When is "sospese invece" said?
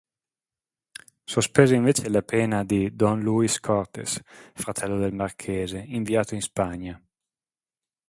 1.27-2.09